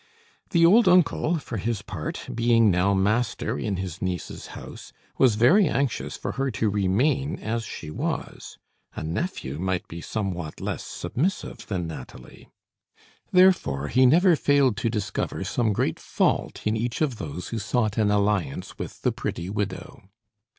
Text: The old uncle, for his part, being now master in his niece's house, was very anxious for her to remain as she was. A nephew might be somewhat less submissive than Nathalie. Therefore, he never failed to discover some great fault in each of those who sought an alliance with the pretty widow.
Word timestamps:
The 0.49 0.65
old 0.65 0.87
uncle, 0.89 1.37
for 1.37 1.57
his 1.57 1.83
part, 1.83 2.27
being 2.33 2.71
now 2.71 2.95
master 2.95 3.59
in 3.59 3.75
his 3.75 4.01
niece's 4.01 4.47
house, 4.57 4.91
was 5.19 5.35
very 5.35 5.67
anxious 5.67 6.17
for 6.17 6.31
her 6.31 6.49
to 6.49 6.71
remain 6.71 7.35
as 7.37 7.65
she 7.65 7.91
was. 7.91 8.57
A 8.95 9.03
nephew 9.03 9.59
might 9.59 9.87
be 9.87 10.01
somewhat 10.01 10.59
less 10.59 10.83
submissive 10.83 11.67
than 11.67 11.85
Nathalie. 11.85 12.49
Therefore, 13.31 13.89
he 13.89 14.07
never 14.07 14.35
failed 14.35 14.75
to 14.77 14.89
discover 14.89 15.43
some 15.43 15.71
great 15.71 15.99
fault 15.99 16.65
in 16.65 16.75
each 16.75 17.01
of 17.01 17.17
those 17.19 17.49
who 17.49 17.59
sought 17.59 17.95
an 17.99 18.09
alliance 18.09 18.79
with 18.79 19.03
the 19.03 19.11
pretty 19.11 19.51
widow. 19.51 20.09